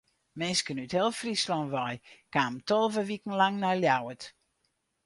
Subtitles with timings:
[0.39, 1.95] Minsken út heel Fryslân wei
[2.33, 4.23] kamen tolve wiken lang nei Ljouwert.